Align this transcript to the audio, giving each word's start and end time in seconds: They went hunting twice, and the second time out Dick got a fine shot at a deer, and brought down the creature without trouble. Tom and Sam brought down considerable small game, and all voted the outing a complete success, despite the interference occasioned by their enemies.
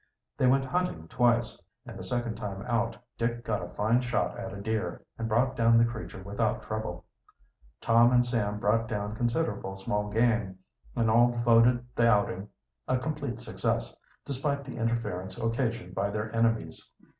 They 0.35 0.47
went 0.47 0.65
hunting 0.65 1.07
twice, 1.09 1.61
and 1.85 1.95
the 1.95 2.01
second 2.03 2.33
time 2.33 2.63
out 2.63 2.97
Dick 3.19 3.43
got 3.45 3.61
a 3.61 3.69
fine 3.75 4.01
shot 4.01 4.35
at 4.35 4.51
a 4.51 4.59
deer, 4.59 5.05
and 5.19 5.27
brought 5.29 5.55
down 5.55 5.77
the 5.77 5.85
creature 5.85 6.23
without 6.23 6.63
trouble. 6.63 7.05
Tom 7.81 8.11
and 8.11 8.25
Sam 8.25 8.57
brought 8.59 8.87
down 8.87 9.15
considerable 9.15 9.75
small 9.75 10.09
game, 10.09 10.57
and 10.95 11.07
all 11.11 11.33
voted 11.45 11.85
the 11.95 12.09
outing 12.11 12.49
a 12.87 12.97
complete 12.97 13.39
success, 13.39 13.95
despite 14.25 14.63
the 14.65 14.75
interference 14.77 15.37
occasioned 15.37 15.93
by 15.93 16.09
their 16.09 16.35
enemies. 16.35 16.89